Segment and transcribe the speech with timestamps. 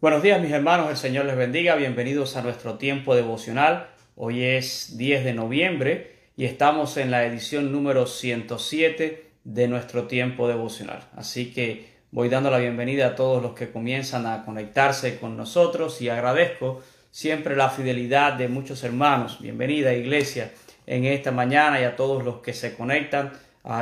[0.00, 3.88] Buenos días mis hermanos, el Señor les bendiga, bienvenidos a nuestro tiempo devocional.
[4.14, 10.46] Hoy es 10 de noviembre y estamos en la edición número 107 de nuestro tiempo
[10.46, 11.02] devocional.
[11.16, 16.00] Así que voy dando la bienvenida a todos los que comienzan a conectarse con nosotros
[16.00, 16.80] y agradezco
[17.10, 19.40] siempre la fidelidad de muchos hermanos.
[19.40, 20.52] Bienvenida iglesia
[20.86, 23.32] en esta mañana y a todos los que se conectan,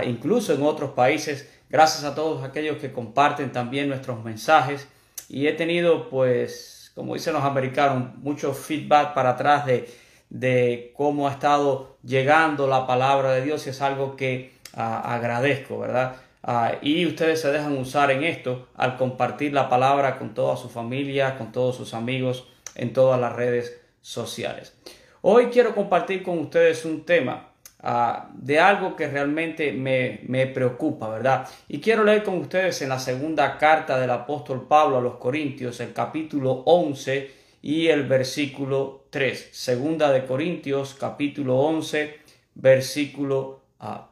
[0.06, 1.46] incluso en otros países.
[1.68, 4.88] Gracias a todos aquellos que comparten también nuestros mensajes
[5.28, 9.88] y he tenido, pues, como dicen los americanos, mucho feedback para atrás de,
[10.30, 15.78] de cómo ha estado llegando la palabra de Dios y es algo que ah, agradezco,
[15.78, 16.16] ¿verdad?
[16.42, 20.68] Ah, y ustedes se dejan usar en esto al compartir la palabra con toda su
[20.68, 24.74] familia, con todos sus amigos en todas las redes sociales.
[25.22, 27.48] Hoy quiero compartir con ustedes un tema
[27.88, 31.48] Ah, de algo que realmente me, me, preocupa, ¿verdad?
[31.68, 35.78] Y quiero leer con ustedes en la segunda carta del apóstol Pablo a los Corintios,
[35.78, 37.30] el capítulo 11
[37.62, 39.50] y el versículo 3.
[39.52, 42.18] Segunda de Corintios, capítulo 11,
[42.56, 43.60] versículo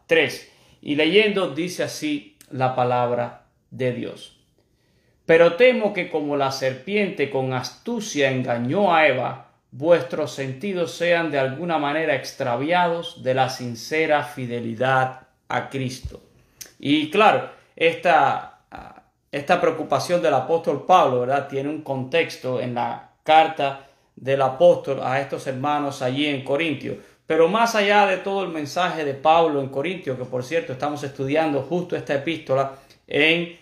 [0.06, 0.50] 3.
[0.52, 4.38] Ah, y leyendo dice así la palabra de Dios.
[5.26, 9.43] Pero temo que como la serpiente con astucia engañó a Eva,
[9.76, 16.22] vuestros sentidos sean de alguna manera extraviados de la sincera fidelidad a Cristo.
[16.78, 18.60] Y claro, esta,
[19.32, 21.48] esta preocupación del apóstol Pablo, ¿verdad?
[21.48, 26.98] Tiene un contexto en la carta del apóstol a estos hermanos allí en Corintio.
[27.26, 31.02] Pero más allá de todo el mensaje de Pablo en Corintio, que por cierto estamos
[31.02, 32.74] estudiando justo esta epístola
[33.08, 33.58] en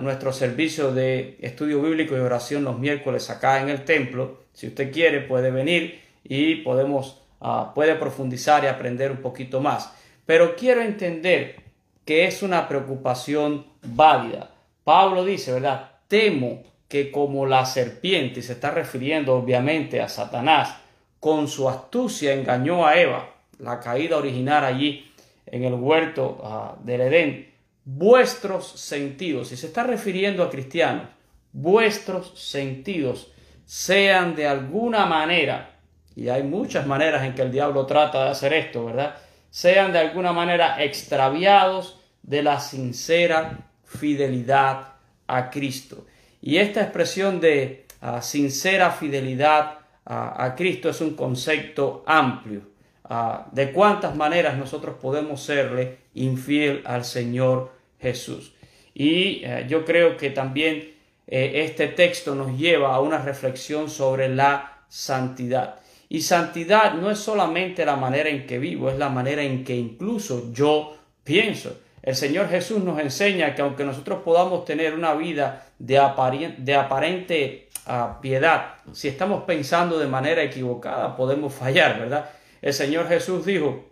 [0.00, 4.92] nuestro servicio de estudio bíblico y oración los miércoles acá en el templo, si usted
[4.92, 9.92] quiere, puede venir y podemos, ah, puede profundizar y aprender un poquito más.
[10.26, 11.56] Pero quiero entender
[12.04, 14.50] que es una preocupación válida.
[14.84, 15.90] Pablo dice, ¿verdad?
[16.08, 20.76] Temo que como la serpiente, y se está refiriendo obviamente a Satanás,
[21.20, 25.10] con su astucia engañó a Eva, la caída original allí
[25.46, 27.51] en el huerto ah, del Edén,
[27.84, 31.08] vuestros sentidos, y se está refiriendo a cristianos,
[31.52, 33.32] vuestros sentidos
[33.64, 35.78] sean de alguna manera,
[36.14, 39.16] y hay muchas maneras en que el diablo trata de hacer esto, ¿verdad?
[39.50, 44.94] Sean de alguna manera extraviados de la sincera fidelidad
[45.26, 46.06] a Cristo.
[46.40, 52.71] Y esta expresión de ah, sincera fidelidad a Cristo es un concepto amplio.
[53.04, 58.54] Ah, de cuántas maneras nosotros podemos serle infiel al Señor Jesús.
[58.94, 60.94] Y eh, yo creo que también
[61.26, 65.76] eh, este texto nos lleva a una reflexión sobre la santidad.
[66.08, 69.74] Y santidad no es solamente la manera en que vivo, es la manera en que
[69.74, 71.78] incluso yo pienso.
[72.02, 78.18] El Señor Jesús nos enseña que aunque nosotros podamos tener una vida de, aparente ah,
[78.20, 82.28] piedad, si estamos pensando de manera equivocada, podemos fallar, ¿verdad?
[82.62, 83.84] El Señor Jesús dijo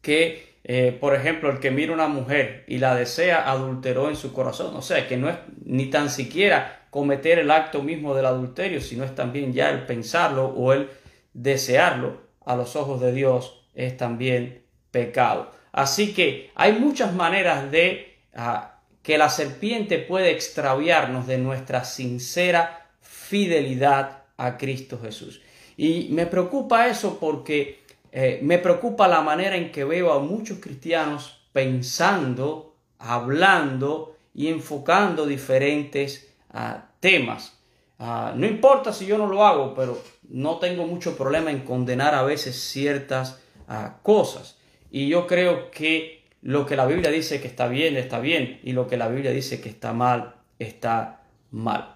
[0.00, 4.32] que eh, por ejemplo, el que mira una mujer y la desea adulteró en su
[4.32, 4.76] corazón.
[4.76, 9.04] O sea, que no es ni tan siquiera cometer el acto mismo del adulterio, sino
[9.04, 10.90] es también ya el pensarlo o el
[11.32, 15.50] desearlo a los ojos de Dios es también pecado.
[15.72, 22.90] Así que hay muchas maneras de ah, que la serpiente puede extraviarnos de nuestra sincera
[23.00, 25.40] fidelidad a Cristo Jesús.
[25.76, 30.58] Y me preocupa eso porque eh, me preocupa la manera en que veo a muchos
[30.58, 37.58] cristianos pensando, hablando y enfocando diferentes ah, temas.
[37.98, 42.14] Ah, no importa si yo no lo hago, pero no tengo mucho problema en condenar
[42.14, 44.58] a veces ciertas ah, cosas.
[44.90, 48.72] Y yo creo que lo que la Biblia dice que está bien, está bien, y
[48.72, 51.94] lo que la Biblia dice que está mal, está mal.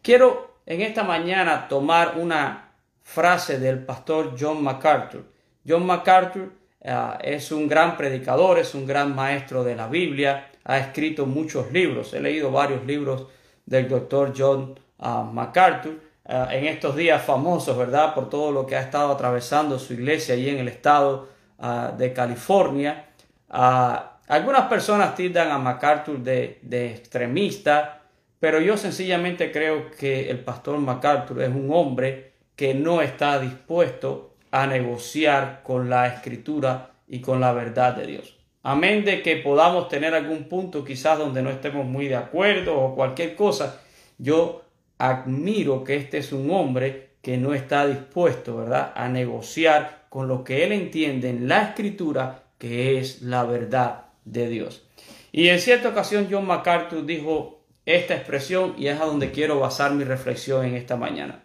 [0.00, 2.67] Quiero en esta mañana tomar una
[3.08, 5.24] frase del pastor John MacArthur
[5.68, 10.78] John MacArthur eh, es un gran predicador, es un gran maestro de la Biblia, ha
[10.78, 13.26] escrito muchos libros, he leído varios libros
[13.66, 18.14] del doctor John ah, MacArthur, eh, en estos días famosos, ¿verdad?
[18.14, 21.28] Por todo lo que ha estado atravesando su iglesia allí en el estado
[21.58, 23.06] ah, de California.
[23.50, 28.02] Ah, algunas personas tildan a MacArthur de, de extremista,
[28.40, 32.27] pero yo sencillamente creo que el pastor MacArthur es un hombre
[32.58, 38.36] que no está dispuesto a negociar con la escritura y con la verdad de Dios.
[38.64, 42.96] Amén de que podamos tener algún punto quizás donde no estemos muy de acuerdo o
[42.96, 43.80] cualquier cosa,
[44.18, 44.64] yo
[44.98, 50.42] admiro que este es un hombre que no está dispuesto, ¿verdad?, a negociar con lo
[50.42, 54.82] que él entiende en la escritura, que es la verdad de Dios.
[55.30, 59.92] Y en cierta ocasión John MacArthur dijo esta expresión y es a donde quiero basar
[59.92, 61.44] mi reflexión en esta mañana.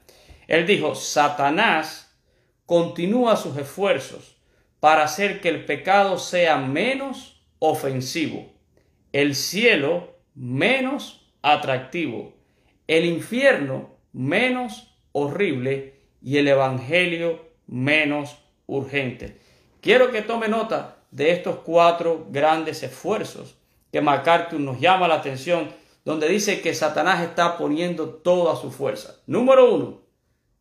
[0.53, 2.15] Él dijo, Satanás
[2.67, 4.37] continúa sus esfuerzos
[4.79, 8.51] para hacer que el pecado sea menos ofensivo,
[9.13, 12.35] el cielo menos atractivo,
[12.85, 19.39] el infierno menos horrible y el evangelio menos urgente.
[19.81, 23.55] Quiero que tome nota de estos cuatro grandes esfuerzos
[23.91, 25.71] que MacArthur nos llama la atención,
[26.05, 29.15] donde dice que Satanás está poniendo toda su fuerza.
[29.25, 30.02] Número uno,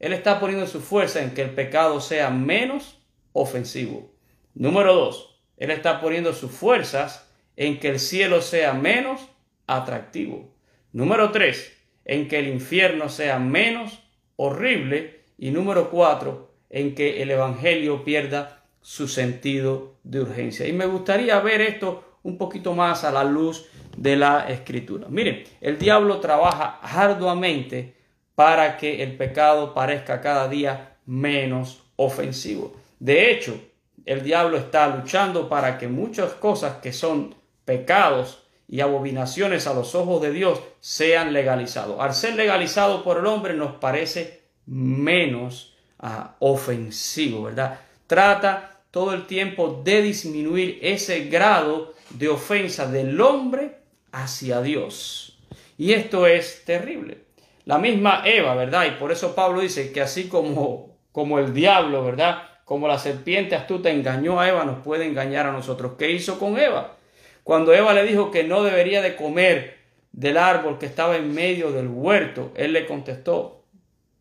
[0.03, 2.99] él está poniendo su fuerza en que el pecado sea menos
[3.33, 4.13] ofensivo.
[4.53, 9.21] Número dos, él está poniendo sus fuerzas en que el cielo sea menos
[9.69, 10.53] atractivo.
[10.93, 11.73] Número tres,
[12.05, 14.03] en que el infierno sea menos
[14.35, 15.21] horrible.
[15.39, 20.67] Y número cuatro, en que el Evangelio pierda su sentido de urgencia.
[20.67, 25.07] Y me gustaría ver esto un poquito más a la luz de la escritura.
[25.09, 28.02] Miren, el diablo trabaja arduamente
[28.35, 32.75] para que el pecado parezca cada día menos ofensivo.
[32.99, 33.61] De hecho,
[34.05, 37.35] el diablo está luchando para que muchas cosas que son
[37.65, 42.01] pecados y abominaciones a los ojos de Dios sean legalizados.
[42.01, 47.81] Al ser legalizado por el hombre nos parece menos ah, ofensivo, ¿verdad?
[48.07, 53.79] Trata todo el tiempo de disminuir ese grado de ofensa del hombre
[54.11, 55.39] hacia Dios.
[55.79, 57.22] Y esto es terrible.
[57.65, 58.87] La misma Eva, ¿verdad?
[58.87, 62.43] Y por eso Pablo dice que así como, como el diablo, ¿verdad?
[62.65, 65.93] Como la serpiente astuta engañó a Eva, nos puede engañar a nosotros.
[65.99, 66.97] ¿Qué hizo con Eva?
[67.45, 69.79] Cuando Eva le dijo que no debería de comer
[70.13, 73.65] del árbol que estaba en medio del huerto, él le contestó,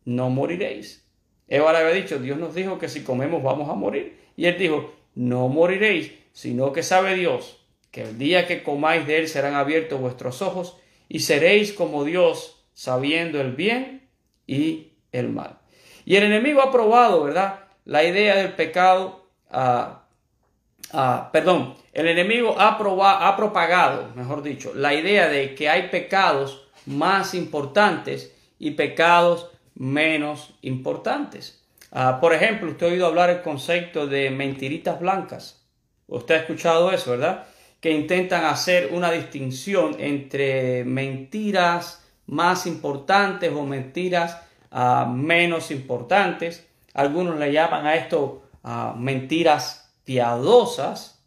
[0.04, 1.06] no moriréis.
[1.48, 4.18] Eva le había dicho, Dios nos dijo que si comemos vamos a morir.
[4.36, 7.62] Y él dijo, no moriréis, sino que sabe Dios
[7.92, 10.78] que el día que comáis de él serán abiertos vuestros ojos
[11.08, 14.08] y seréis como Dios, sabiendo el bien
[14.46, 15.58] y el mal.
[16.04, 17.60] Y el enemigo ha probado, ¿verdad?
[17.84, 20.04] La idea del pecado, ah,
[20.92, 22.78] ah, perdón, el enemigo ha,
[23.28, 30.54] ha propagado, mejor dicho, la idea de que hay pecados más importantes y pecados menos
[30.62, 31.62] importantes.
[31.90, 35.62] Ah, por ejemplo, usted ha oído hablar el concepto de mentiritas blancas.
[36.06, 37.46] Usted ha escuchado eso, ¿verdad?
[37.80, 44.40] Que intentan hacer una distinción entre mentiras más importantes o mentiras
[44.70, 46.66] ah, menos importantes.
[46.94, 51.22] Algunos le llaman a esto ah, mentiras piadosas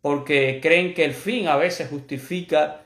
[0.00, 2.82] porque creen que el fin a veces justifica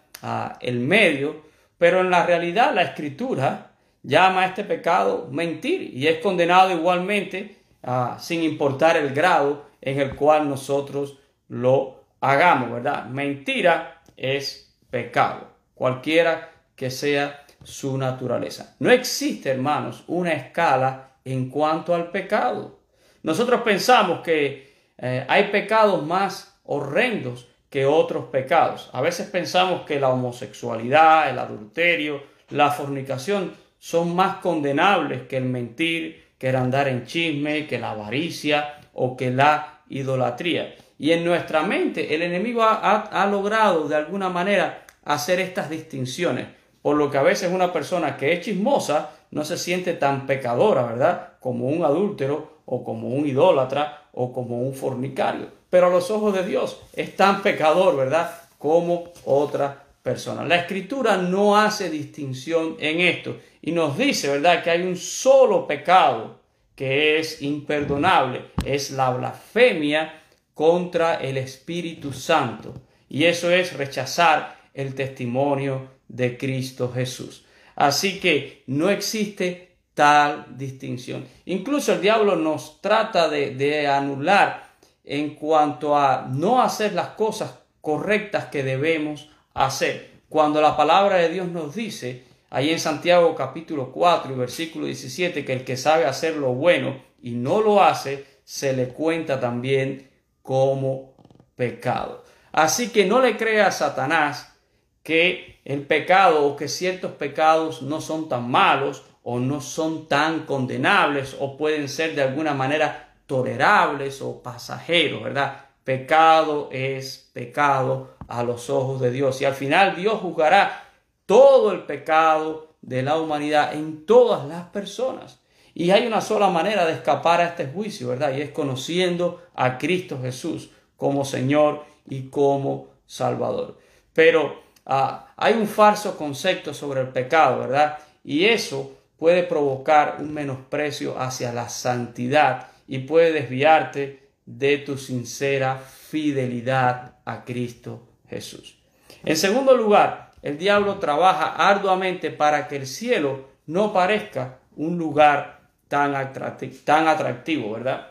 [0.60, 1.42] el medio,
[1.78, 3.72] pero en la realidad la escritura
[4.02, 10.00] llama a este pecado mentir y es condenado igualmente ah, sin importar el grado en
[10.00, 11.18] el cual nosotros
[11.48, 13.06] lo hagamos, ¿verdad?
[13.06, 18.76] Mentira es pecado, cualquiera que sea su naturaleza.
[18.78, 22.80] No existe, hermanos, una escala en cuanto al pecado.
[23.22, 28.90] Nosotros pensamos que eh, hay pecados más horrendos que otros pecados.
[28.92, 35.44] A veces pensamos que la homosexualidad, el adulterio, la fornicación son más condenables que el
[35.44, 40.74] mentir, que el andar en chisme, que la avaricia o que la idolatría.
[40.98, 46.46] Y en nuestra mente el enemigo ha, logrado de alguna manera hacer estas distinciones,
[46.82, 50.82] por lo que a veces una persona que es chismosa no se siente tan pecadora,
[50.82, 51.28] ¿verdad?
[51.40, 55.46] Como un adúltero o como un idólatra o como un fornicario.
[55.70, 58.30] Pero a los ojos de Dios es tan pecador, ¿verdad?
[58.58, 60.44] Como otra persona.
[60.44, 65.66] La escritura no hace distinción en esto y nos dice, ¿verdad?, que hay un solo
[65.66, 66.40] pecado
[66.74, 70.20] que es imperdonable, es la blasfemia
[70.54, 72.74] contra el Espíritu Santo.
[73.08, 77.44] Y eso es rechazar el testimonio de Cristo Jesús.
[77.74, 81.24] Así que no existe tal distinción.
[81.46, 84.70] Incluso el diablo nos trata de, anular
[85.04, 90.12] en cuanto a no hacer las cosas correctas que debemos hacer.
[90.28, 95.44] Cuando la palabra de Dios nos dice, ahí en Santiago capítulo 4 y versículo 17,
[95.44, 100.10] que el que sabe hacer lo bueno y no lo hace, se le cuenta también
[100.42, 101.14] como
[101.56, 102.24] pecado.
[102.52, 104.54] Así que no le crea a Satanás
[105.02, 110.46] que el pecado o que ciertos pecados no son tan malos o no son tan
[110.46, 115.66] condenables o pueden ser de alguna manera tolerables o pasajeros, ¿verdad?
[115.84, 119.40] Pecado es pecado a los ojos de Dios.
[119.40, 120.88] Y al final Dios juzgará
[121.26, 125.40] todo el pecado de la humanidad en todas las personas.
[125.74, 128.34] Y hay una sola manera de escapar a este juicio, ¿verdad?
[128.36, 133.78] Y es conociendo a Cristo Jesús como Señor y como Salvador.
[134.12, 137.98] Pero ah, hay un falso concepto sobre el pecado, ¿verdad?
[138.24, 145.78] Y eso puede provocar un menosprecio hacia la santidad y puede desviarte de tu sincera
[145.78, 148.76] fidelidad a Cristo Jesús.
[149.24, 155.60] En segundo lugar, el diablo trabaja arduamente para que el cielo no parezca un lugar
[155.86, 158.08] tan atractivo, ¿verdad?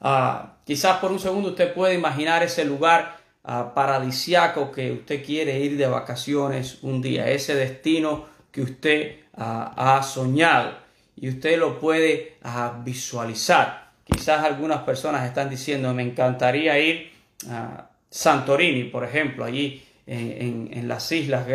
[0.00, 3.17] Ah, quizás por un segundo usted puede imaginar ese lugar
[3.48, 9.72] uh, paradisiaco que usted quiere ir de vacaciones un día, ese destino que usted ah,
[9.76, 10.72] ha soñado
[11.16, 12.36] y usted lo puede
[12.84, 13.90] visualizar.
[14.04, 17.10] Quizás algunas personas están diciendo, me encantaría ir
[17.50, 21.46] a Santorini, por ejemplo, allí en, las islas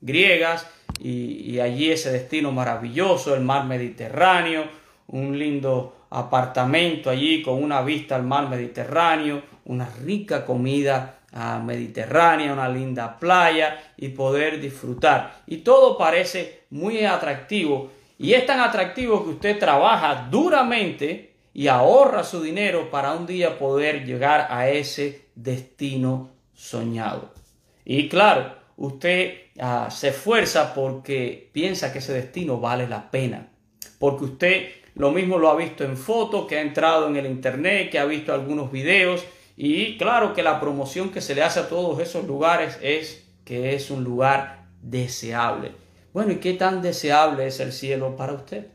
[0.00, 0.66] griegas
[0.98, 4.64] y allí ese destino maravilloso, el mar Mediterráneo,
[5.08, 12.52] un lindo apartamento allí con una vista al mar Mediterráneo, una rica comida ah, mediterránea,
[12.52, 15.42] una linda playa y poder disfrutar.
[15.46, 22.24] Y todo parece muy atractivo y es tan atractivo que usted trabaja duramente y ahorra
[22.24, 27.32] su dinero para un día poder llegar a ese destino soñado.
[27.84, 33.48] Y claro, usted ah, se esfuerza porque piensa que ese destino vale la pena,
[33.98, 37.90] porque usted lo mismo lo ha visto en fotos, que ha entrado en el internet,
[37.90, 39.24] que ha visto algunos videos.
[39.56, 43.74] Y claro que la promoción que se le hace a todos esos lugares es que
[43.74, 45.72] es un lugar deseable.
[46.12, 48.66] Bueno, ¿y qué tan deseable es el cielo para usted?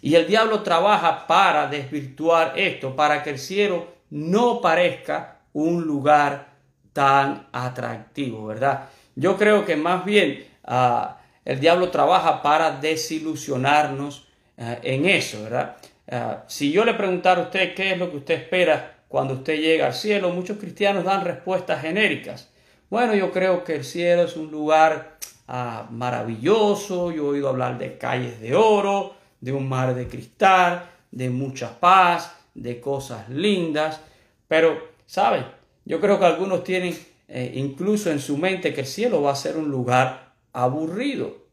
[0.00, 6.54] Y el diablo trabaja para desvirtuar esto, para que el cielo no parezca un lugar
[6.92, 8.88] tan atractivo, ¿verdad?
[9.16, 15.76] Yo creo que más bien ah, el diablo trabaja para desilusionarnos eh, en eso, ¿verdad?
[16.06, 19.60] Eh, si yo le preguntara a usted qué es lo que usted espera cuando usted
[19.60, 22.48] llega al cielo, muchos cristianos dan respuestas genéricas.
[22.90, 27.78] Bueno, yo creo que el cielo es un lugar ah, maravilloso, yo he oído hablar
[27.78, 34.00] de calles de oro, de un mar de cristal, de mucha paz, de cosas lindas,
[34.48, 35.44] pero, ¿sabe?
[35.84, 39.36] Yo creo que algunos tienen eh, incluso en su mente que el cielo va a
[39.36, 41.44] ser un lugar aburrido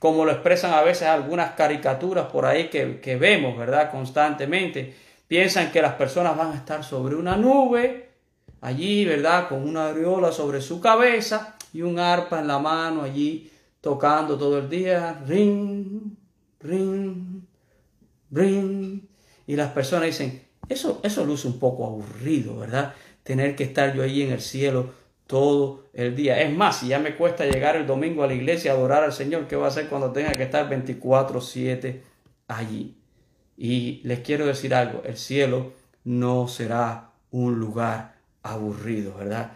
[0.00, 3.90] como lo expresan a veces algunas caricaturas por ahí que, vemos, ¿verdad?
[3.90, 4.94] Constantemente.
[5.34, 8.10] Piensan que las personas van a estar sobre una nube,
[8.60, 9.48] allí, ¿verdad?
[9.48, 13.50] Con una aureola sobre su cabeza y un arpa en la mano allí
[13.80, 15.24] tocando todo el día.
[15.26, 16.14] Ring,
[16.60, 17.42] ring,
[18.30, 19.00] ring.
[19.48, 22.94] Y las personas dicen, eso, eso luce un poco aburrido, ¿verdad?
[23.24, 24.90] Tener que estar yo allí en el cielo
[25.26, 26.40] todo el día.
[26.42, 29.12] Es más, si ya me cuesta llegar el domingo a la iglesia a adorar al
[29.12, 32.02] Señor, ¿qué va a hacer cuando tenga que estar 24/7
[32.46, 32.94] allí?
[33.56, 35.72] Y les quiero decir algo, el cielo
[36.04, 39.52] no será un lugar aburrido, ¿verdad?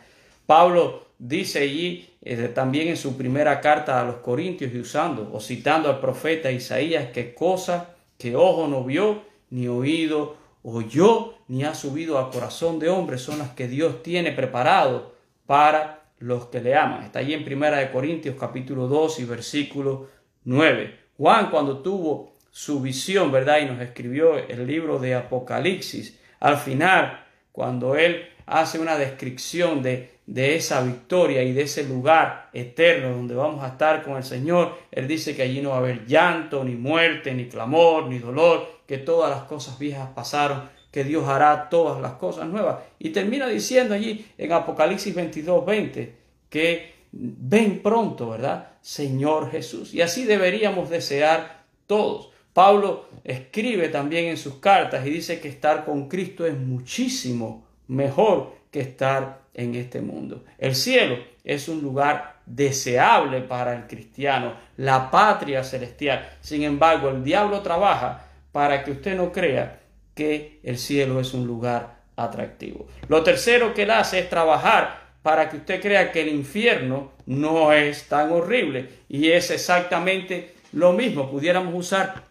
[0.46, 5.40] Pablo dice allí eh, también en su primera carta a los Corintios y usando o
[5.40, 11.74] citando al profeta Isaías que cosa que ojo no vio, ni oído oyó, ni ha
[11.74, 15.14] subido al corazón de hombre son las que Dios tiene preparado
[15.46, 17.04] para los que le aman.
[17.04, 20.08] Está allí en Primera de Corintios capítulo 2 y versículo
[20.44, 20.98] 9.
[21.16, 23.60] Juan cuando tuvo su visión, ¿verdad?
[23.60, 26.18] Y nos escribió el libro de Apocalipsis.
[26.40, 32.50] Al final, cuando él hace una descripción de, de esa victoria y de ese lugar
[32.52, 35.78] eterno donde vamos a estar con el Señor, él dice que allí no va a
[35.78, 41.04] haber llanto, ni muerte, ni clamor, ni dolor, que todas las cosas viejas pasaron que
[41.04, 42.78] Dios hará todas las cosas nuevas.
[42.98, 46.16] Y termina diciendo allí en Apocalipsis 22, 20,
[46.50, 48.72] que ven pronto, ¿verdad?
[48.80, 49.94] Señor Jesús.
[49.94, 52.32] Y así deberíamos desear todos.
[52.58, 58.52] Pablo escribe también en sus cartas y dice que estar con Cristo es muchísimo mejor
[58.72, 60.42] que estar en este mundo.
[60.58, 66.28] El cielo es un lugar deseable para el cristiano, la patria celestial.
[66.40, 69.78] Sin embargo, el diablo trabaja para que usted no crea
[70.16, 72.88] que el cielo es un lugar atractivo.
[73.06, 77.72] Lo tercero que él hace es trabajar para que usted crea que el infierno no
[77.72, 78.88] es tan horrible.
[79.08, 81.30] Y es exactamente lo mismo.
[81.30, 82.26] Pudiéramos usar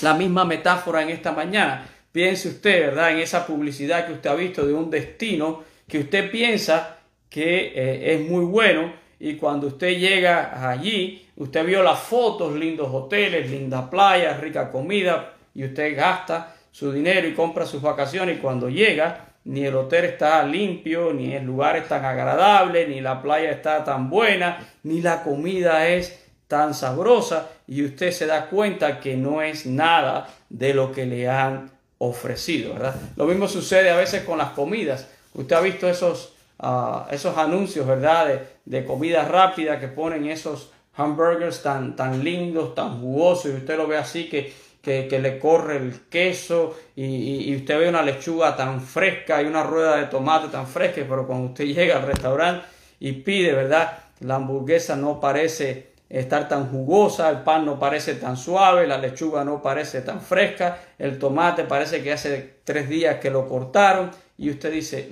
[0.00, 1.86] la misma metáfora en esta mañana.
[2.12, 6.30] Piense usted, ¿verdad?, en esa publicidad que usted ha visto de un destino que usted
[6.30, 6.98] piensa
[7.28, 12.88] que eh, es muy bueno y cuando usted llega allí, usted vio las fotos, lindos
[12.92, 18.40] hoteles, linda playa, rica comida y usted gasta su dinero y compra sus vacaciones y
[18.40, 23.20] cuando llega ni el hotel está limpio, ni el lugar es tan agradable, ni la
[23.20, 29.00] playa está tan buena, ni la comida es tan sabrosa y usted se da cuenta
[29.00, 32.94] que no es nada de lo que le han ofrecido, ¿verdad?
[33.16, 35.08] Lo mismo sucede a veces con las comidas.
[35.32, 38.40] Usted ha visto esos ah, esos anuncios, ¿verdad?
[38.64, 43.86] De, comida rápida que ponen esos hamburgers tan, tan lindos, tan jugosos, y usted lo
[43.86, 48.80] ve así que, que, le corre el queso y, y, usted ve una lechuga tan
[48.80, 52.66] fresca y una rueda de tomate tan fresca, pero cuando usted llega al restaurante
[53.00, 53.98] y pide, ¿verdad?
[54.20, 59.44] La hamburguesa no parece estar tan jugosa, el pan no parece tan suave, la lechuga
[59.44, 64.50] no parece tan fresca, el tomate parece que hace tres días que lo cortaron y
[64.50, 65.08] usted dice,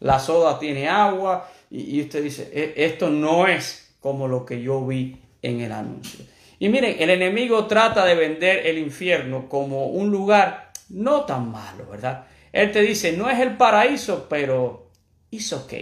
[0.00, 4.84] la soda tiene agua y, usted dice, e, esto no es como lo que yo
[4.84, 6.24] vi en el anuncio.
[6.58, 11.86] Y miren, el enemigo trata de vender el infierno como un lugar no tan malo,
[11.90, 12.26] ¿verdad?
[12.52, 14.90] Él te dice, no es el paraíso, pero
[15.30, 15.74] es ok.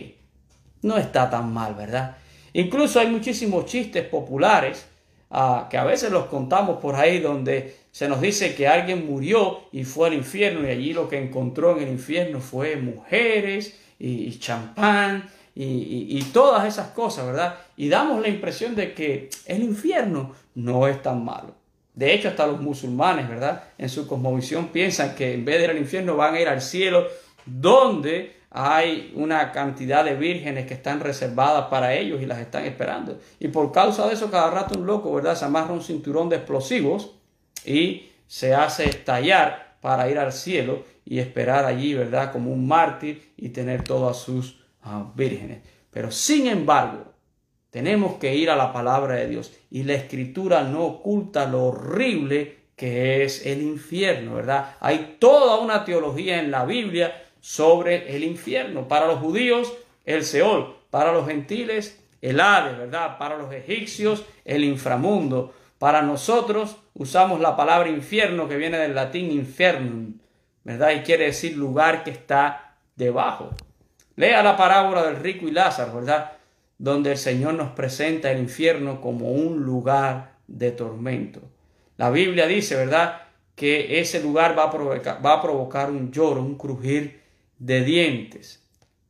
[0.83, 2.17] No está tan mal, ¿verdad?
[2.55, 4.87] Incluso hay muchísimos chistes populares
[5.31, 9.61] ah, que a veces los contamos por ahí donde se nos dice que alguien murió
[9.73, 14.39] y fue al infierno y allí lo que encontró en el infierno fue mujeres y,
[14.39, 17.57] champán y, y, todas esas cosas, ¿verdad?
[17.77, 21.55] Y damos la impresión de que el infierno no es tan malo.
[21.95, 23.63] De hecho, hasta los musulmanes, ¿verdad?
[23.79, 26.61] En su cosmovisión piensan que en vez de ir al infierno van a ir al
[26.61, 27.07] cielo,
[27.47, 33.19] donde hay una cantidad de vírgenes que están reservadas para ellos y las están esperando.
[33.41, 35.35] Y por causa de eso, cada rato un loco, ¿verdad?
[35.35, 37.17] Se amarra un cinturón de explosivos
[37.65, 42.31] y se hace estallar para ir al cielo y esperar allí, ¿verdad?
[42.31, 45.59] Como un mártir y tener todas sus ah, vírgenes.
[45.91, 47.07] Pero sin embargo,
[47.71, 52.59] tenemos que ir a la palabra de Dios y la escritura no oculta lo horrible
[52.77, 54.77] que es el infierno, ¿verdad?
[54.79, 58.89] Hay toda una teología en la Biblia sobre el infierno.
[58.89, 59.71] Para los judíos,
[60.07, 60.77] el Seol.
[60.89, 63.19] Para los gentiles, el Hades, ¿verdad?
[63.19, 65.53] Para los egipcios, el inframundo.
[65.79, 70.15] Para nosotros usamos la palabra infierno que viene del latín infernum,
[70.63, 70.93] ¿verdad?
[70.93, 73.51] Y quiere decir lugar que está debajo.
[74.17, 76.33] Lea la parábola del rico y Lázaro, ¿verdad?
[76.79, 81.43] Donde el Señor nos presenta el infierno como un lugar de tormento.
[81.99, 83.21] La Biblia dice, ¿verdad?
[83.55, 87.24] Que ese lugar va a provocar, va a provocar un lloro, un crujir
[87.65, 88.63] de dientes.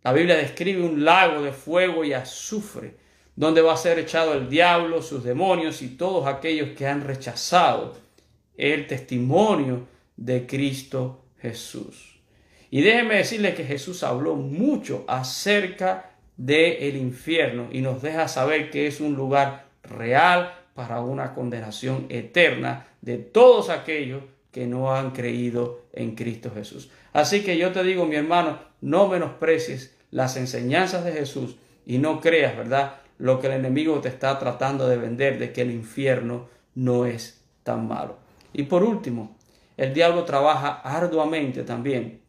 [0.05, 2.95] La Biblia describe un lago de fuego y azufre,
[3.35, 7.97] donde va a ser echado el diablo, sus demonios y todos aquellos que han rechazado
[8.57, 12.21] el testimonio de Cristo Jesús.
[12.71, 18.71] Y déjenme decirles que Jesús habló mucho acerca del el infierno y nos deja saber
[18.71, 25.11] que es un lugar real para una condenación eterna de todos aquellos que no han
[25.11, 26.91] creído en Cristo Jesús.
[27.15, 32.21] Así que yo te digo, mi hermano, no menosprecies las enseñanzas de Jesús y no
[32.21, 32.97] creas, ¿verdad?
[33.19, 37.41] Lo que el enemigo te está tratando de vender, de que el infierno no es
[37.63, 38.19] tan malo.
[38.53, 39.37] Y por último,
[39.77, 42.21] el diablo trabaja arduamente también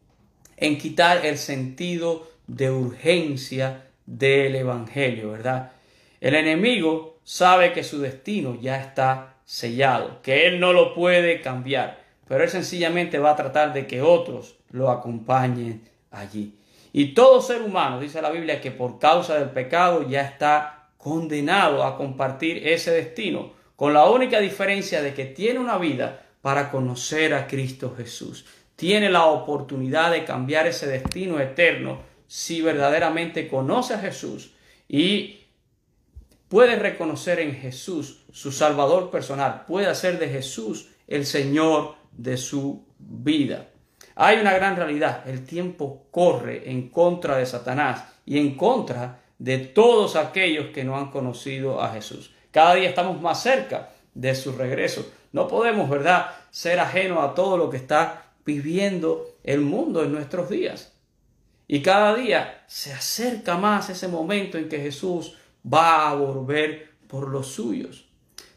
[0.56, 5.72] en quitar el sentido de urgencia del Evangelio, ¿verdad?
[6.20, 12.06] El enemigo sabe que su destino ya está sellado, que él no lo puede cambiar
[12.28, 16.54] pero él sencillamente va a tratar de que otros lo acompañen allí.
[16.92, 21.84] Y todo ser humano, dice la Biblia, que por causa del pecado ya está condenado
[21.84, 27.34] a compartir ese destino, con la única diferencia de que tiene una vida para conocer
[27.34, 28.46] a Cristo Jesús.
[28.76, 34.52] Tiene la oportunidad de cambiar ese destino eterno si verdaderamente conoce a Jesús
[34.88, 35.40] y
[36.48, 42.84] puede reconocer en Jesús su Salvador personal, puede hacer de Jesús el Señor de su
[42.98, 43.68] vida.
[44.16, 49.58] Hay una gran realidad, el tiempo corre en contra de Satanás y en contra de
[49.58, 52.34] todos aquellos que no han conocido a Jesús.
[52.50, 55.06] Cada día estamos más cerca de su regreso.
[55.32, 60.48] No podemos, ¿verdad?, ser ajenos a todo lo que está viviendo el mundo en nuestros
[60.48, 60.94] días.
[61.68, 67.28] Y cada día se acerca más ese momento en que Jesús va a volver por
[67.28, 68.06] los suyos.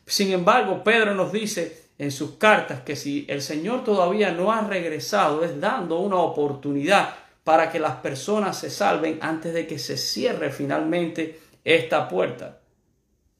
[0.06, 4.62] Sin embargo, Pedro nos dice en sus cartas que si el Señor todavía no ha
[4.62, 9.98] regresado, es dando una oportunidad para que las personas se salven antes de que se
[9.98, 12.62] cierre finalmente esta puerta.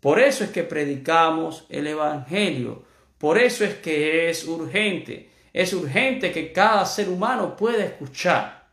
[0.02, 2.84] Por eso es que predicamos el Evangelio.
[3.18, 5.30] Por eso es que es urgente.
[5.54, 8.68] Es urgente que cada ser humano pueda escuchar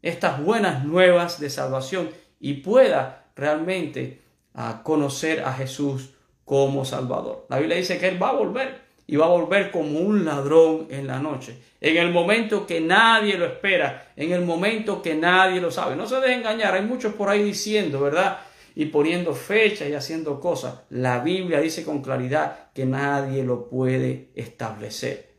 [0.00, 4.22] estas buenas nuevas de salvación y pueda realmente
[4.54, 6.10] ah, conocer a Jesús
[6.44, 7.46] como Salvador.
[7.48, 10.86] La Biblia dice que Él va a volver y va a volver como un ladrón
[10.90, 11.58] en la noche.
[11.80, 15.96] En el momento que nadie lo espera, en el momento que nadie lo sabe.
[15.96, 18.38] No se deje engañar, hay muchos por ahí diciendo, ¿verdad?
[18.74, 20.80] Y poniendo fechas y haciendo cosas.
[20.90, 25.34] La Biblia dice con claridad que nadie lo puede establecer.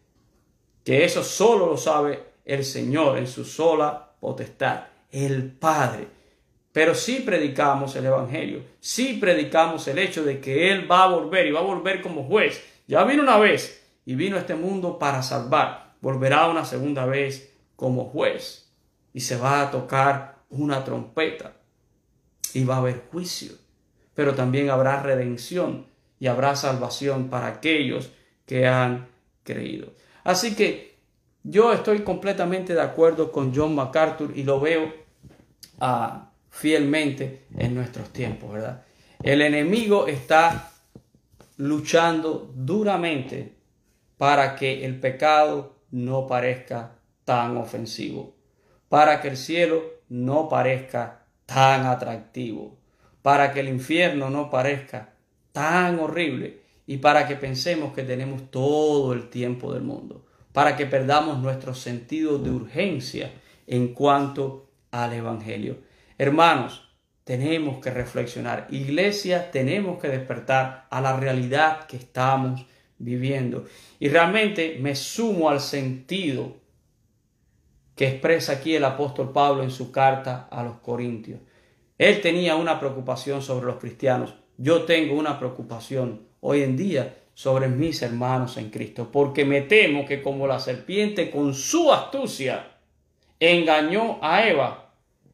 [0.83, 6.07] Que eso solo lo sabe el Señor en su sola potestad, el Padre.
[6.71, 11.47] pero sí predicamos el Evangelio, sí predicamos el hecho de que Él va a volver
[11.47, 12.61] y va a volver como juez.
[12.87, 17.53] Ya vino una vez y vino a este mundo para salvar, volverá una segunda vez
[17.75, 18.71] como juez
[19.13, 21.53] y se va a tocar una trompeta
[22.53, 23.53] y va a haber juicio,
[24.13, 25.87] pero también habrá redención
[26.19, 28.11] y habrá salvación para aquellos
[28.45, 29.07] que han
[29.43, 29.93] creído.
[30.23, 30.95] Así que
[31.43, 34.93] yo estoy completamente de acuerdo con John MacArthur y lo veo
[35.79, 38.83] ah, fielmente en nuestros tiempos, ¿verdad?
[39.21, 40.71] El enemigo está
[41.57, 43.55] luchando duramente
[44.17, 48.35] para que el pecado no parezca tan ofensivo,
[48.89, 52.77] para que el cielo no parezca tan atractivo,
[53.21, 55.15] para que el infierno no parezca
[55.51, 60.85] tan horrible y para que pensemos que tenemos todo el tiempo del mundo, para que
[60.85, 63.31] perdamos nuestro sentido de urgencia
[63.67, 65.79] en cuanto al Evangelio.
[66.17, 66.94] Hermanos,
[67.25, 68.67] tenemos que reflexionar.
[68.69, 72.65] Iglesia, tenemos que despertar a la realidad que estamos
[72.97, 73.65] viviendo.
[73.99, 76.55] Y realmente me sumo al sentido
[77.95, 81.39] que expresa aquí el apóstol Pablo en su carta a los Corintios.
[81.97, 84.35] Él tenía una preocupación sobre los cristianos.
[84.57, 90.05] Yo tengo una preocupación hoy en día sobre mis hermanos en Cristo, porque me temo
[90.05, 92.77] que como la serpiente con su astucia
[93.39, 94.84] engañó a Eva,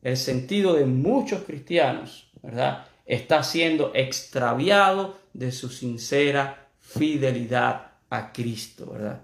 [0.01, 2.85] el sentido de muchos cristianos, ¿verdad?
[3.05, 9.21] Está siendo extraviado de su sincera fidelidad a Cristo, ¿verdad?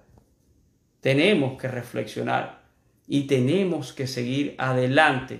[1.01, 2.61] Tenemos que reflexionar
[3.07, 5.39] y tenemos que seguir adelante.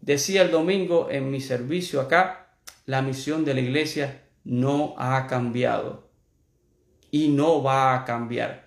[0.00, 2.48] Decía el domingo en mi servicio acá,
[2.84, 6.08] la misión de la iglesia no ha cambiado
[7.10, 8.65] y no va a cambiar.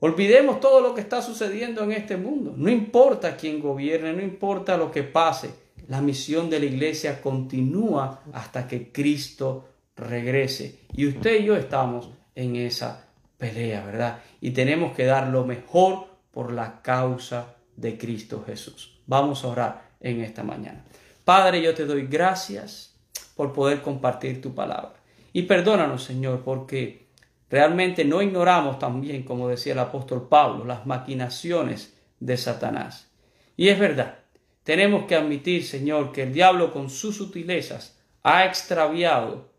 [0.00, 2.52] Olvidemos todo lo que está sucediendo en este mundo.
[2.56, 5.50] No importa quién gobierne, no importa lo que pase.
[5.88, 10.80] La misión de la iglesia continúa hasta que Cristo regrese.
[10.94, 14.20] Y usted y yo estamos en esa pelea, ¿verdad?
[14.40, 18.98] Y tenemos que dar lo mejor por la causa de Cristo Jesús.
[19.06, 20.84] Vamos a orar en esta mañana.
[21.24, 22.94] Padre, yo te doy gracias
[23.34, 24.94] por poder compartir tu palabra.
[25.32, 27.05] Y perdónanos, Señor, porque
[27.50, 33.10] realmente no ignoramos también, como decía el apóstol Pablo, las maquinaciones de Satanás.
[33.56, 34.18] Y es verdad,
[34.64, 39.52] tenemos que admitir, Señor, que el diablo con sus sutilezas ha extraviado,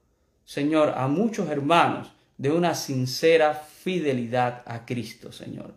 [0.44, 5.74] Señor, a muchos hermanos de una sincera fidelidad a Cristo, Señor.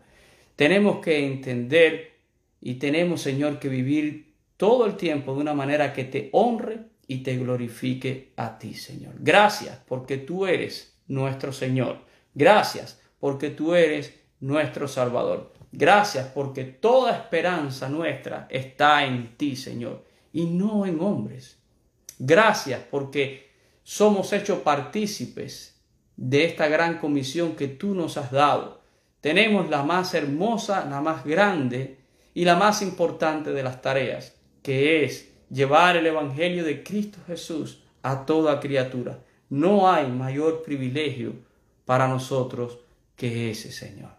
[0.57, 2.15] Tenemos que entender
[2.61, 7.19] y tenemos, Señor, que vivir todo el tiempo de una manera que te honre y
[7.23, 9.15] te glorifique a ti, Señor.
[9.19, 11.99] Gracias porque tú eres nuestro Señor.
[12.35, 15.53] Gracias porque tú eres nuestro Salvador.
[15.73, 21.59] Gracias porque toda esperanza nuestra está en ti, Señor, y no en hombres.
[22.19, 23.51] Gracias porque
[23.83, 25.81] somos hechos partícipes
[26.17, 28.81] de esta gran comisión que tú nos has dado.
[29.21, 31.99] Tenemos la más hermosa, la más grande
[32.35, 37.83] y la más importante de las tareas, que es llevar el Evangelio de Cristo Jesús
[38.03, 39.21] a toda criatura.
[39.51, 41.35] No hay mayor privilegio
[41.85, 42.79] para nosotros
[43.17, 44.13] que ese, Señor.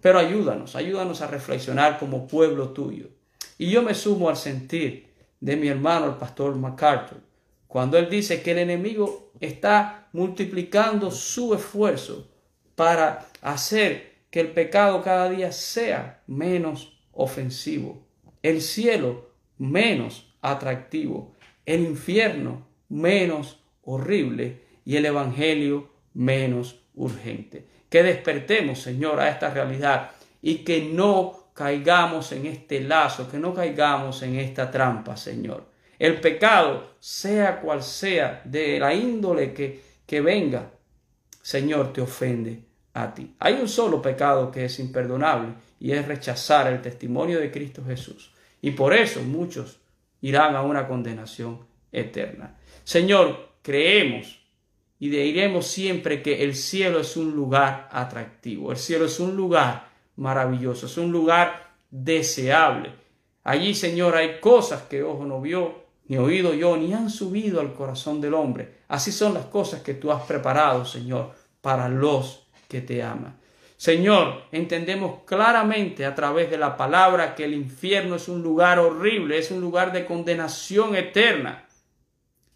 [0.00, 3.08] Pero ayúdanos, ayúdanos a reflexionar como pueblo tuyo.
[3.58, 5.08] Y yo me sumo al sentir
[5.40, 7.18] de mi hermano el pastor MacArthur,
[7.66, 12.28] cuando él dice que el enemigo está multiplicando su esfuerzo
[12.76, 18.06] para hacer que el pecado cada día sea menos ofensivo,
[18.42, 21.34] el cielo menos atractivo,
[21.66, 27.66] el infierno menos horrible y el Evangelio menos urgente.
[27.90, 33.52] Que despertemos, Señor, a esta realidad y que no caigamos en este lazo, que no
[33.52, 35.66] caigamos en esta trampa, Señor.
[35.98, 40.70] El pecado, sea cual sea, de la índole que, que venga,
[41.42, 43.34] Señor, te ofende a ti.
[43.40, 48.32] Hay un solo pecado que es imperdonable y es rechazar el testimonio de Cristo Jesús.
[48.62, 49.80] Y por eso muchos
[50.22, 52.56] irán a una condenación eterna.
[52.84, 54.47] Señor, creemos
[54.98, 59.88] y diremos siempre que el cielo es un lugar atractivo, el cielo es un lugar
[60.16, 62.92] maravilloso, es un lugar deseable.
[63.44, 67.74] Allí, Señor, hay cosas que ojo no vio, ni oído yo, ni han subido al
[67.74, 68.78] corazón del hombre.
[68.88, 73.38] Así son las cosas que tú has preparado, Señor, para los que te aman.
[73.76, 79.38] Señor, entendemos claramente a través de la palabra que el infierno es un lugar horrible,
[79.38, 81.67] es un lugar de condenación eterna.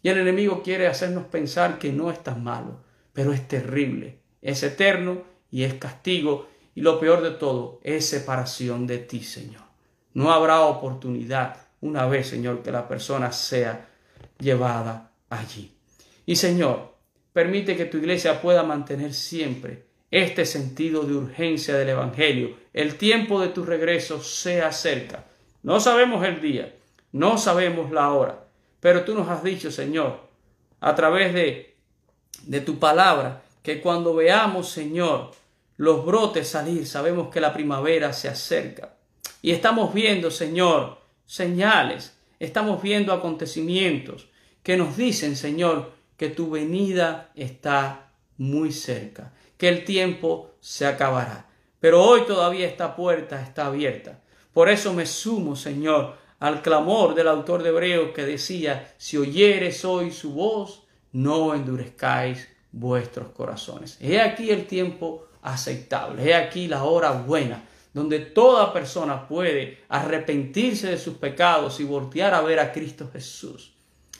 [0.03, 2.81] Y el enemigo quiere hacernos pensar que no es tan malo,
[3.13, 6.49] pero es terrible, es eterno y es castigo.
[6.75, 9.63] Y lo peor de todo es separación de ti, Señor.
[10.13, 13.89] No habrá oportunidad una vez, Señor, que la persona sea
[14.39, 15.71] llevada allí.
[16.25, 16.95] Y Señor,
[17.31, 22.57] permite que tu iglesia pueda mantener siempre este sentido de urgencia del Evangelio.
[22.73, 25.25] El tiempo de tu regreso sea cerca.
[25.63, 26.75] No sabemos el día,
[27.13, 28.42] no sabemos la hora,
[28.83, 30.19] pero tú nos has dicho, Señor,
[30.81, 31.77] a través de,
[32.41, 35.31] de tu palabra, que cuando veamos, Señor,
[35.77, 38.95] los brotes salir, sabemos que la primavera se acerca.
[39.41, 44.27] Y estamos viendo, Señor, señales, estamos viendo acontecimientos
[44.63, 51.47] que nos dicen, Señor, que tu venida está muy cerca, que el tiempo se acabará.
[51.79, 54.19] Pero hoy todavía esta puerta está abierta.
[54.51, 59.85] Por eso me sumo, Señor, al clamor del autor de Hebreo que decía, si oyeres
[59.85, 63.97] hoy su voz, no endurezcáis vuestros corazones.
[64.01, 70.89] He aquí el tiempo aceptable, he aquí la hora buena, donde toda persona puede arrepentirse
[70.89, 73.71] de sus pecados y voltear a ver a Cristo Jesús,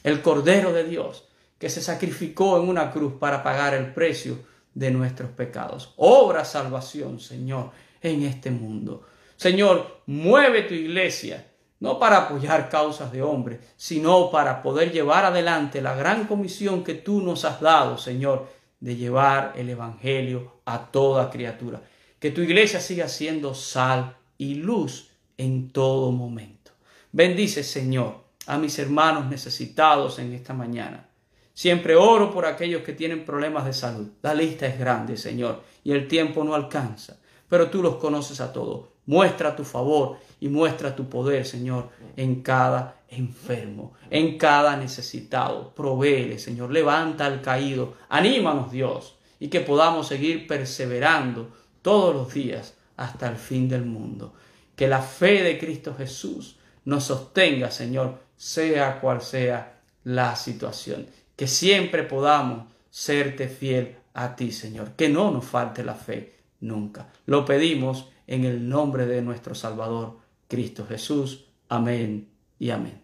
[0.01, 1.25] el Cordero de Dios,
[1.59, 4.37] que se sacrificó en una cruz para pagar el precio
[4.73, 5.93] de nuestros pecados.
[5.97, 9.03] Obra salvación, Señor, en este mundo.
[9.35, 11.49] Señor, mueve tu iglesia,
[11.83, 16.93] no para apoyar causas de hombres, sino para poder llevar adelante la gran comisión que
[16.93, 18.47] tú nos has dado, Señor,
[18.79, 21.81] de llevar el Evangelio a toda criatura.
[22.19, 26.71] Que tu iglesia siga siendo sal y luz en todo momento.
[27.11, 28.15] Bendice, Señor,
[28.47, 31.09] a mis hermanos necesitados en esta mañana.
[31.53, 34.07] Siempre oro por aquellos que tienen problemas de salud.
[34.21, 37.17] La lista es grande, Señor, y el tiempo no alcanza,
[37.49, 38.92] pero tú los conoces a todos.
[39.05, 45.73] Muestra tu favor y muestra tu poder, Señor, en cada enfermo, en cada necesitado.
[45.73, 46.71] Provéele, Señor.
[46.71, 47.95] Levanta al caído.
[48.09, 51.49] Anímanos, Dios, y que podamos seguir perseverando
[51.81, 54.33] todos los días hasta el fin del mundo.
[54.75, 61.07] Que la fe de Cristo Jesús nos sostenga, Señor, sea cual sea la situación.
[61.35, 64.91] Que siempre podamos serte fiel a ti, Señor.
[64.91, 67.09] Que no nos falte la fe nunca.
[67.25, 71.45] Lo pedimos en el nombre de nuestro Salvador, Cristo Jesús.
[71.69, 73.01] Amén y amén.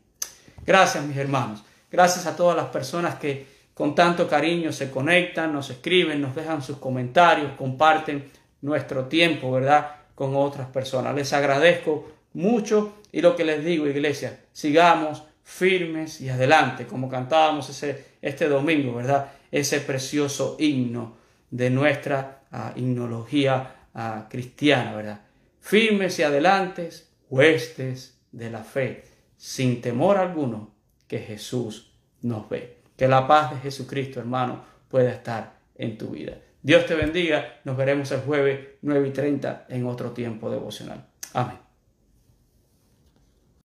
[0.66, 1.64] Gracias, mis hermanos.
[1.92, 6.62] Gracias a todas las personas que con tanto cariño se conectan, nos escriben, nos dejan
[6.62, 8.30] sus comentarios, comparten
[8.62, 9.96] nuestro tiempo, ¿verdad?
[10.16, 11.16] Con otras personas.
[11.16, 17.70] Les agradezco mucho y lo que les digo, iglesia, sigamos firmes y adelante, como cantábamos
[17.70, 19.32] ese, este domingo, ¿verdad?
[19.52, 21.18] Ese precioso himno
[21.50, 22.39] de nuestra
[22.76, 23.88] himnología
[24.30, 25.22] cristiana, ¿verdad?
[25.60, 29.04] Firmes y adelantes, huestes de la fe,
[29.38, 30.74] sin temor alguno,
[31.08, 32.78] que Jesús nos ve.
[32.96, 36.38] Que la paz de Jesucristo, hermano, pueda estar en tu vida.
[36.62, 37.60] Dios te bendiga.
[37.64, 41.08] Nos veremos el jueves 9 y 30 en otro tiempo devocional.
[41.34, 41.69] Amén.